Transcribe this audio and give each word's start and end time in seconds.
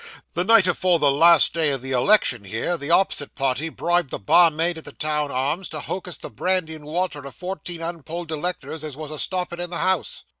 'The 0.33 0.43
night 0.43 0.65
afore 0.65 0.97
the 0.97 1.11
last 1.11 1.53
day 1.53 1.71
o' 1.71 1.77
the 1.77 1.91
last 1.93 2.01
election 2.01 2.43
here, 2.43 2.75
the 2.75 2.89
opposite 2.89 3.35
party 3.35 3.69
bribed 3.69 4.09
the 4.09 4.17
barmaid 4.17 4.75
at 4.79 4.83
the 4.83 4.91
Town 4.91 5.29
Arms, 5.29 5.69
to 5.69 5.79
hocus 5.79 6.17
the 6.17 6.31
brandy 6.31 6.73
and 6.73 6.85
water 6.85 7.19
of 7.19 7.35
fourteen 7.35 7.83
unpolled 7.83 8.31
electors 8.31 8.83
as 8.83 8.97
was 8.97 9.11
a 9.11 9.19
stoppin' 9.19 9.59
in 9.59 9.69
the 9.69 9.77
house. 9.77 10.23